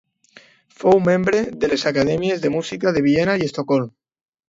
Fou 0.83 1.01
membre 1.09 1.43
de 1.65 1.71
les 1.75 1.85
Acadèmies 1.91 2.45
de 2.47 2.53
Música 2.57 2.97
de 2.99 3.07
Viena 3.11 3.41
i 3.45 3.51
Estocolm. 3.53 3.91